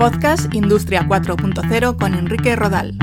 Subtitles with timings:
[0.00, 2.96] Podcast Industria 4.0 con Enrique Rodal.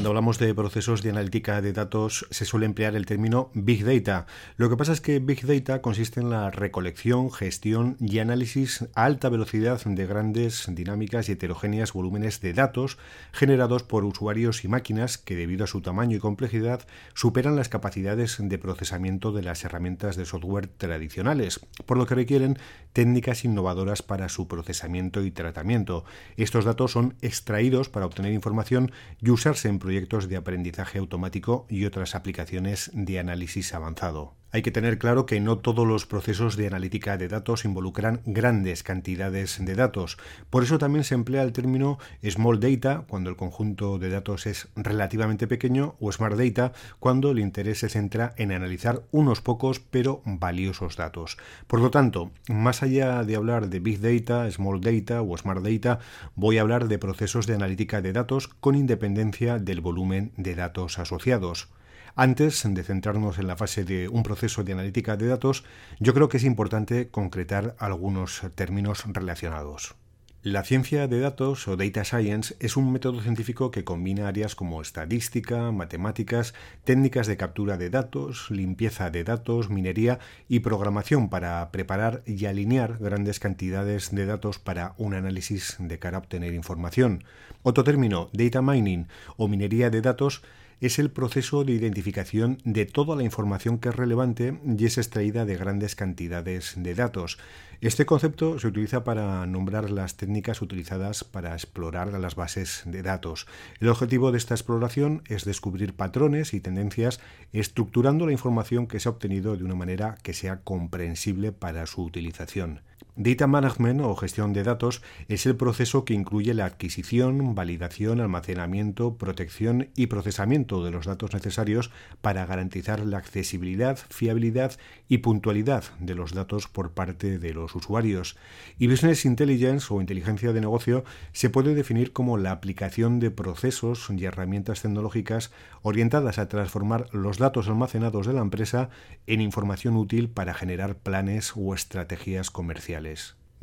[0.03, 4.27] Cuando hablamos de procesos de analítica de datos se suele emplear el término Big Data.
[4.57, 9.05] Lo que pasa es que Big Data consiste en la recolección, gestión y análisis a
[9.05, 12.97] alta velocidad de grandes, dinámicas y heterogéneas volúmenes de datos
[13.31, 18.35] generados por usuarios y máquinas que debido a su tamaño y complejidad superan las capacidades
[18.41, 22.59] de procesamiento de las herramientas de software tradicionales, por lo que requieren
[22.91, 26.03] técnicas innovadoras para su procesamiento y tratamiento.
[26.35, 28.91] Estos datos son extraídos para obtener información
[29.21, 29.92] y usarse en proyectos
[30.29, 34.42] de aprendizaje automático y otras aplicaciones de análisis avanzado.
[34.53, 38.83] Hay que tener claro que no todos los procesos de analítica de datos involucran grandes
[38.83, 40.19] cantidades de datos.
[40.51, 44.67] Por eso también se emplea el término small data cuando el conjunto de datos es
[44.75, 50.21] relativamente pequeño o smart data cuando el interés se centra en analizar unos pocos pero
[50.23, 51.39] valiosos datos.
[51.65, 55.97] Por lo tanto, más allá de hablar de big data, small data o smart data,
[56.35, 60.99] voy a hablar de procesos de analítica de datos con independencia del volumen de datos
[60.99, 61.69] asociados.
[62.15, 65.63] Antes de centrarnos en la fase de un proceso de analítica de datos,
[65.99, 69.95] yo creo que es importante concretar algunos términos relacionados.
[70.43, 74.81] La ciencia de datos o data science es un método científico que combina áreas como
[74.81, 76.53] estadística, matemáticas,
[76.83, 82.99] técnicas de captura de datos, limpieza de datos, minería y programación para preparar y alinear
[82.99, 87.23] grandes cantidades de datos para un análisis de cara a obtener información.
[87.63, 90.43] Otro término, data mining o minería de datos,
[90.81, 95.45] es el proceso de identificación de toda la información que es relevante y es extraída
[95.45, 97.37] de grandes cantidades de datos.
[97.81, 103.45] Este concepto se utiliza para nombrar las técnicas utilizadas para explorar las bases de datos.
[103.81, 107.19] El objetivo de esta exploración es descubrir patrones y tendencias
[107.51, 112.03] estructurando la información que se ha obtenido de una manera que sea comprensible para su
[112.03, 112.79] utilización.
[113.15, 119.17] Data Management o gestión de datos es el proceso que incluye la adquisición, validación, almacenamiento,
[119.17, 121.91] protección y procesamiento de los datos necesarios
[122.21, 128.35] para garantizar la accesibilidad, fiabilidad y puntualidad de los datos por parte de los usuarios.
[128.79, 131.03] Y Business Intelligence o inteligencia de negocio
[131.33, 135.51] se puede definir como la aplicación de procesos y herramientas tecnológicas
[135.83, 138.89] orientadas a transformar los datos almacenados de la empresa
[139.27, 143.02] en información útil para generar planes o estrategias comerciales.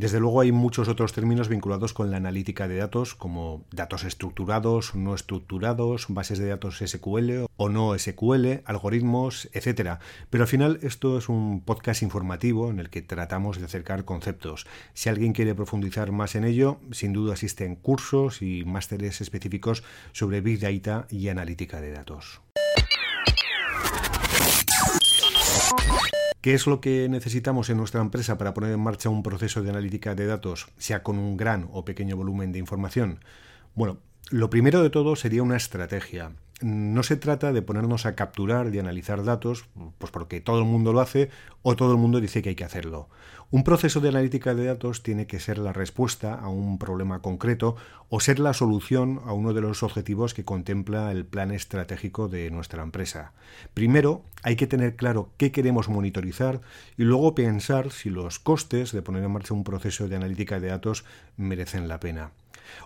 [0.01, 4.95] Desde luego hay muchos otros términos vinculados con la analítica de datos, como datos estructurados,
[4.95, 9.99] no estructurados, bases de datos SQL o no SQL, algoritmos, etc.
[10.31, 14.67] Pero al final esto es un podcast informativo en el que tratamos de acercar conceptos.
[14.95, 20.41] Si alguien quiere profundizar más en ello, sin duda existen cursos y másteres específicos sobre
[20.41, 22.41] Big Data y analítica de datos.
[26.41, 29.69] ¿Qué es lo que necesitamos en nuestra empresa para poner en marcha un proceso de
[29.69, 33.21] analítica de datos, sea con un gran o pequeño volumen de información?
[33.75, 33.99] Bueno,
[34.31, 38.78] lo primero de todo sería una estrategia no se trata de ponernos a capturar y
[38.78, 39.66] analizar datos,
[39.98, 41.31] pues porque todo el mundo lo hace
[41.62, 43.09] o todo el mundo dice que hay que hacerlo.
[43.53, 47.75] Un proceso de analítica de datos tiene que ser la respuesta a un problema concreto
[48.09, 52.50] o ser la solución a uno de los objetivos que contempla el plan estratégico de
[52.50, 53.32] nuestra empresa.
[53.75, 56.60] Primero, hay que tener claro qué queremos monitorizar
[56.97, 60.69] y luego pensar si los costes de poner en marcha un proceso de analítica de
[60.69, 61.04] datos
[61.37, 62.31] merecen la pena.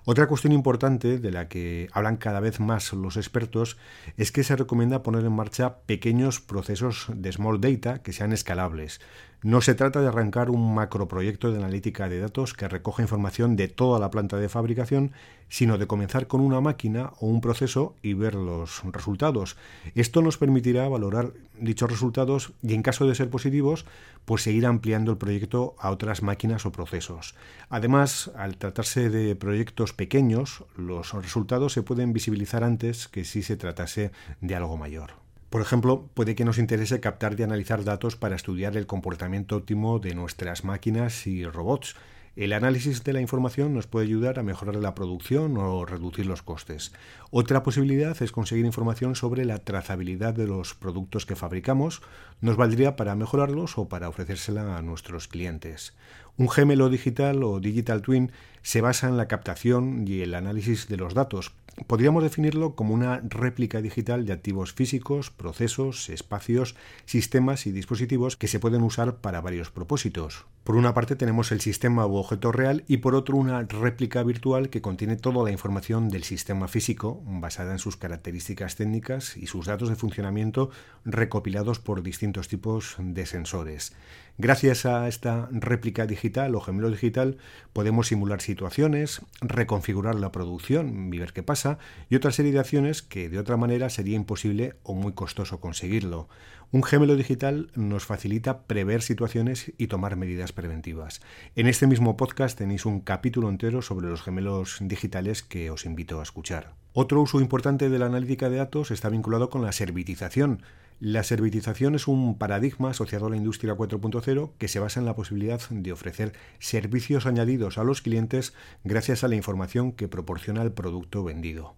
[0.04, 3.76] Otra cuestión importante de la que hablan cada vez más los expertos
[4.16, 9.00] es que se recomienda poner en marcha pequeños procesos de small data que sean escalables.
[9.44, 13.68] No se trata de arrancar un macroproyecto de analítica de datos que recoja información de
[13.68, 15.12] toda la planta de fabricación,
[15.50, 19.58] sino de comenzar con una máquina o un proceso y ver los resultados.
[19.94, 23.84] Esto nos permitirá valorar dichos resultados y en caso de ser positivos,
[24.24, 27.34] pues seguir ampliando el proyecto a otras máquinas o procesos.
[27.68, 33.58] Además, al tratarse de proyectos pequeños, los resultados se pueden visibilizar antes que si se
[33.58, 35.23] tratase de algo mayor.
[35.54, 40.00] Por ejemplo, puede que nos interese captar y analizar datos para estudiar el comportamiento óptimo
[40.00, 41.94] de nuestras máquinas y robots.
[42.34, 46.42] El análisis de la información nos puede ayudar a mejorar la producción o reducir los
[46.42, 46.92] costes.
[47.30, 52.02] Otra posibilidad es conseguir información sobre la trazabilidad de los productos que fabricamos.
[52.40, 55.94] Nos valdría para mejorarlos o para ofrecérsela a nuestros clientes.
[56.36, 60.96] Un gemelo digital o digital twin se basa en la captación y el análisis de
[60.96, 61.52] los datos,
[61.88, 68.46] Podríamos definirlo como una réplica digital de activos físicos, procesos, espacios, sistemas y dispositivos que
[68.46, 70.46] se pueden usar para varios propósitos.
[70.62, 74.70] Por una parte tenemos el sistema u objeto real y por otro una réplica virtual
[74.70, 79.66] que contiene toda la información del sistema físico basada en sus características técnicas y sus
[79.66, 80.70] datos de funcionamiento
[81.04, 83.94] recopilados por distintos tipos de sensores.
[84.38, 87.36] Gracias a esta réplica digital o gemelo digital
[87.72, 91.63] podemos simular situaciones, reconfigurar la producción y ver qué pasa
[92.08, 96.28] y otra serie de acciones que de otra manera sería imposible o muy costoso conseguirlo.
[96.74, 101.20] Un gemelo digital nos facilita prever situaciones y tomar medidas preventivas.
[101.54, 106.18] En este mismo podcast tenéis un capítulo entero sobre los gemelos digitales que os invito
[106.18, 106.74] a escuchar.
[106.92, 110.64] Otro uso importante de la analítica de datos está vinculado con la servitización.
[110.98, 115.14] La servitización es un paradigma asociado a la industria 4.0 que se basa en la
[115.14, 120.72] posibilidad de ofrecer servicios añadidos a los clientes gracias a la información que proporciona el
[120.72, 121.76] producto vendido.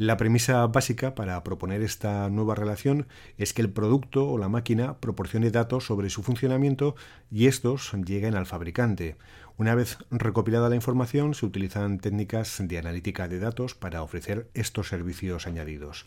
[0.00, 4.98] La premisa básica para proponer esta nueva relación es que el producto o la máquina
[5.00, 6.94] proporcione datos sobre su funcionamiento
[7.32, 9.16] y estos lleguen al fabricante.
[9.56, 14.86] Una vez recopilada la información, se utilizan técnicas de analítica de datos para ofrecer estos
[14.86, 16.06] servicios añadidos.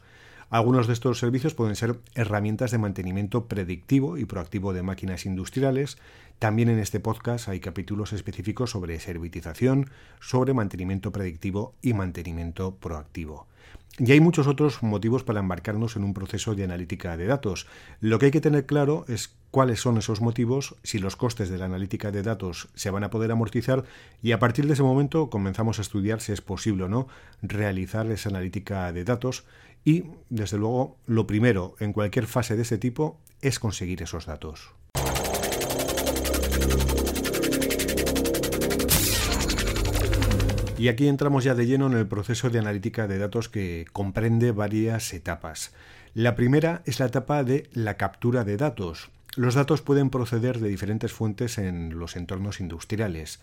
[0.49, 5.97] Algunos de estos servicios pueden ser herramientas de mantenimiento predictivo y proactivo de máquinas industriales.
[6.39, 9.89] También en este podcast hay capítulos específicos sobre servitización,
[10.21, 13.47] sobre mantenimiento predictivo y mantenimiento proactivo.
[13.97, 17.67] Y hay muchos otros motivos para embarcarnos en un proceso de analítica de datos.
[17.99, 21.57] Lo que hay que tener claro es cuáles son esos motivos, si los costes de
[21.57, 23.83] la analítica de datos se van a poder amortizar
[24.23, 27.07] y a partir de ese momento comenzamos a estudiar si es posible o no
[27.41, 29.43] realizar esa analítica de datos
[29.83, 34.71] y, desde luego, lo primero en cualquier fase de este tipo es conseguir esos datos.
[40.81, 44.51] Y aquí entramos ya de lleno en el proceso de analítica de datos que comprende
[44.51, 45.75] varias etapas.
[46.15, 49.11] La primera es la etapa de la captura de datos.
[49.35, 53.41] Los datos pueden proceder de diferentes fuentes en los entornos industriales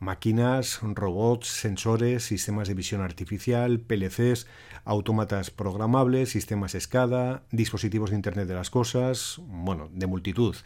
[0.00, 4.46] máquinas, robots, sensores, sistemas de visión artificial, PLCs,
[4.84, 10.56] autómatas programables, sistemas SCADA, dispositivos de Internet de las Cosas, bueno, de multitud.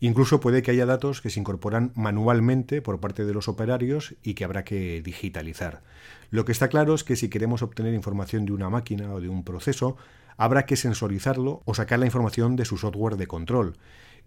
[0.00, 4.34] Incluso puede que haya datos que se incorporan manualmente por parte de los operarios y
[4.34, 5.82] que habrá que digitalizar.
[6.30, 9.28] Lo que está claro es que si queremos obtener información de una máquina o de
[9.28, 9.96] un proceso,
[10.36, 13.76] habrá que sensorizarlo o sacar la información de su software de control.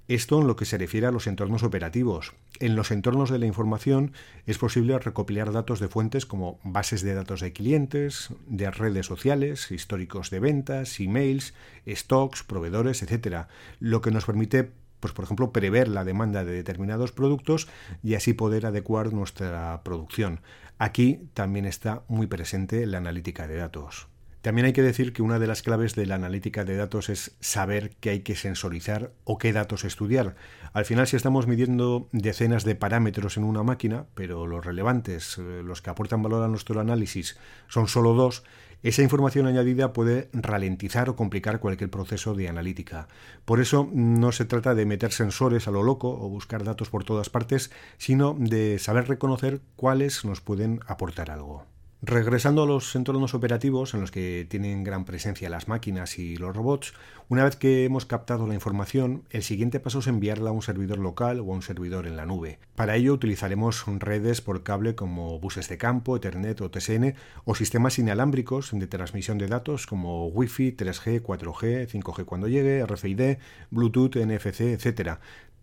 [0.08, 2.34] Esto en lo que se refiere a los entornos operativos.
[2.60, 4.14] En los entornos de la información
[4.46, 9.70] es posible recopilar datos de fuentes como bases de datos de clientes, de redes sociales,
[9.70, 11.54] históricos de ventas, emails,
[11.88, 13.48] stocks, proveedores, etc.
[13.80, 17.68] Lo que nos permite pues por ejemplo, prever la demanda de determinados productos
[18.02, 20.42] y así poder adecuar nuestra producción.
[20.80, 24.08] Aquí también está muy presente la analítica de datos.
[24.48, 27.36] También hay que decir que una de las claves de la analítica de datos es
[27.42, 30.38] saber qué hay que sensorizar o qué datos estudiar.
[30.72, 35.64] Al final, si estamos midiendo decenas de parámetros en una máquina, pero los relevantes, eh,
[35.66, 38.46] los que aportan valor a nuestro análisis, son solo dos,
[38.84, 43.10] esa información añadida puede ralentizar o complicar cualquier proceso de analítica.
[43.44, 47.04] Por eso no se trata de meter sensores a lo loco o buscar datos por
[47.04, 51.66] todas partes, sino de saber reconocer cuáles nos pueden aportar algo.
[52.04, 56.56] Regresando a los entornos operativos en los que tienen gran presencia las máquinas y los
[56.56, 56.94] robots,
[57.28, 61.00] una vez que hemos captado la información, el siguiente paso es enviarla a un servidor
[61.00, 62.60] local o a un servidor en la nube.
[62.76, 67.98] Para ello utilizaremos redes por cable como buses de campo, Ethernet o TSN o sistemas
[67.98, 73.38] inalámbricos de transmisión de datos como Wi-Fi, 3G, 4G, 5G cuando llegue, RFID,
[73.72, 75.18] Bluetooth, NFC, etc.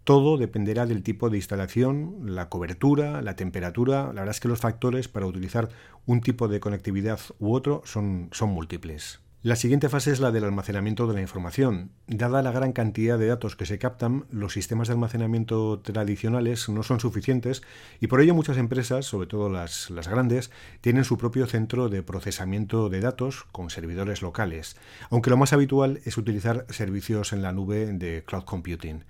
[0.05, 4.09] Todo dependerá del tipo de instalación, la cobertura, la temperatura.
[4.09, 5.71] La verdad es que los factores para utilizar
[6.05, 9.21] un tipo de conectividad u otro son, múltiples.
[9.43, 11.91] La siguiente fase es la del almacenamiento de la información.
[12.07, 16.83] Dada la gran cantidad de datos que se captan, los sistemas de almacenamiento tradicionales no
[16.83, 17.63] son suficientes
[17.99, 20.51] y por ello muchas empresas, sobre todo las, las, grandes,
[20.83, 24.77] tienen su propio centro de procesamiento de datos con servidores locales,
[25.11, 29.05] aunque lo más habitual es utilizar servicios en la nube de cloud computing.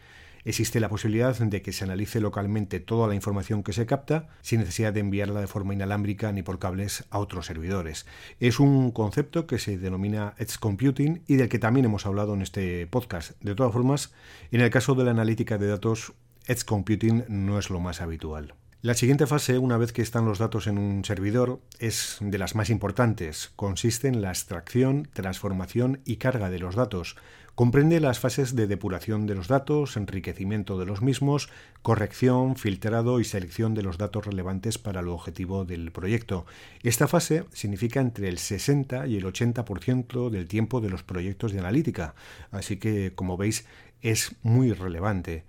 [0.45, 4.61] Existe la posibilidad de que se analice localmente toda la información que se capta sin
[4.61, 8.07] necesidad de enviarla de forma inalámbrica ni por cables a otros servidores.
[8.41, 12.43] Es un concepto que se denomina Edge Computing y del que también hemos hablado en
[12.43, 13.33] este podcast.
[13.41, 14.13] De todas formas,
[14.51, 16.13] en el caso de la analítica de datos,
[16.47, 18.55] Edge Computing no es lo más habitual.
[18.85, 22.55] La siguiente fase, una vez que están los datos en un servidor, es de las
[22.55, 23.51] más importantes.
[23.57, 27.17] Consiste en la extracción, transformación y carga de los datos.
[27.55, 31.51] Comprende las fases de depuración de los datos, enriquecimiento de los mismos,
[31.83, 36.47] corrección, filtrado y selección de los datos relevantes para el objetivo del proyecto.
[36.83, 41.61] Esta fase significa entre el 60 y el 80% del tiempo de los proyectos de
[41.61, 42.17] analítica,
[42.51, 43.67] así que, como veis,
[44.03, 45.45] es muy relevante.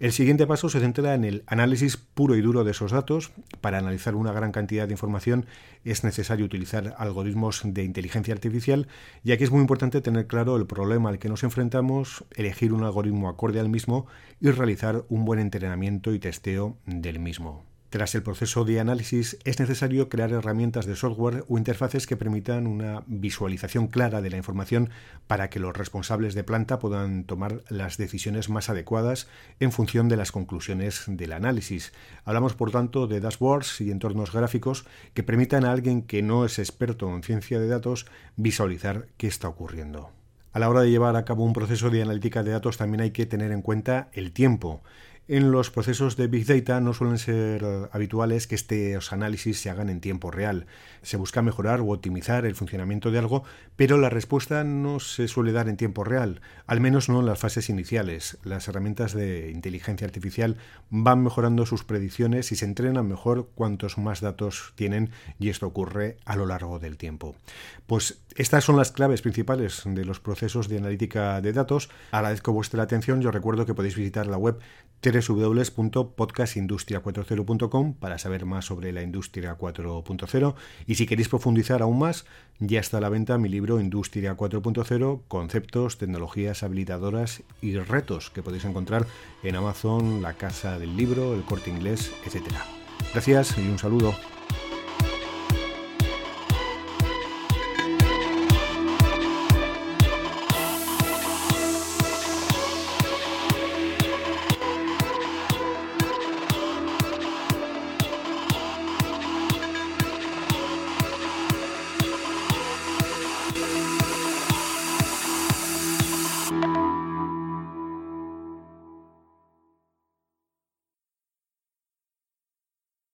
[0.00, 3.32] El siguiente paso se centra en el análisis puro y duro de esos datos.
[3.60, 5.46] Para analizar una gran cantidad de información
[5.84, 8.86] es necesario utilizar algoritmos de inteligencia artificial
[9.24, 12.84] y aquí es muy importante tener claro el problema al que nos enfrentamos, elegir un
[12.84, 14.06] algoritmo acorde al mismo
[14.40, 17.64] y realizar un buen entrenamiento y testeo del mismo.
[17.90, 22.66] Tras el proceso de análisis es necesario crear herramientas de software o interfaces que permitan
[22.66, 24.90] una visualización clara de la información
[25.26, 29.26] para que los responsables de planta puedan tomar las decisiones más adecuadas
[29.58, 31.94] en función de las conclusiones del análisis.
[32.26, 36.58] Hablamos por tanto de dashboards y entornos gráficos que permitan a alguien que no es
[36.58, 38.04] experto en ciencia de datos
[38.36, 40.10] visualizar qué está ocurriendo.
[40.52, 43.12] A la hora de llevar a cabo un proceso de analítica de datos también hay
[43.12, 44.82] que tener en cuenta el tiempo.
[45.30, 49.90] En los procesos de Big Data no suelen ser habituales que estos análisis se hagan
[49.90, 50.64] en tiempo real.
[51.02, 53.44] Se busca mejorar o optimizar el funcionamiento de algo,
[53.76, 57.38] pero la respuesta no se suele dar en tiempo real, al menos no en las
[57.38, 58.38] fases iniciales.
[58.42, 60.56] Las herramientas de inteligencia artificial
[60.88, 66.16] van mejorando sus predicciones y se entrenan mejor cuantos más datos tienen y esto ocurre
[66.24, 67.36] a lo largo del tiempo.
[67.86, 71.90] Pues estas son las claves principales de los procesos de analítica de datos.
[72.12, 73.20] Agradezco vuestra atención.
[73.20, 74.58] Yo recuerdo que podéis visitar la web
[75.02, 80.54] www.podcastindustria40.com para saber más sobre la industria 4.0
[80.86, 82.26] y si queréis profundizar aún más,
[82.58, 88.42] ya está a la venta mi libro Industria 4.0, conceptos, tecnologías habilitadoras y retos que
[88.42, 89.06] podéis encontrar
[89.42, 92.44] en Amazon, la Casa del Libro, el Corte Inglés, etc.
[93.12, 94.14] Gracias y un saludo.